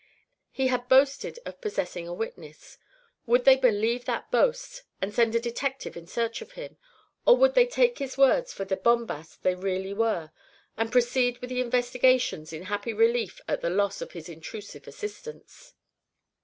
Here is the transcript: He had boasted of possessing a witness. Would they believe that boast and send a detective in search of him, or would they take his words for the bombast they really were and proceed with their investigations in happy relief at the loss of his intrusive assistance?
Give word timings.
He 0.49 0.65
had 0.69 0.89
boasted 0.89 1.37
of 1.45 1.61
possessing 1.61 2.07
a 2.07 2.13
witness. 2.15 2.79
Would 3.27 3.45
they 3.45 3.55
believe 3.55 4.05
that 4.05 4.31
boast 4.31 4.81
and 4.99 5.13
send 5.13 5.35
a 5.35 5.39
detective 5.39 5.95
in 5.95 6.07
search 6.07 6.41
of 6.41 6.53
him, 6.53 6.77
or 7.23 7.37
would 7.37 7.53
they 7.53 7.67
take 7.67 7.99
his 7.99 8.17
words 8.17 8.51
for 8.51 8.65
the 8.65 8.77
bombast 8.77 9.43
they 9.43 9.53
really 9.53 9.93
were 9.93 10.31
and 10.75 10.91
proceed 10.91 11.37
with 11.37 11.51
their 11.51 11.63
investigations 11.63 12.51
in 12.51 12.63
happy 12.63 12.93
relief 12.93 13.39
at 13.47 13.61
the 13.61 13.69
loss 13.69 14.01
of 14.01 14.13
his 14.13 14.27
intrusive 14.27 14.87
assistance? 14.87 15.75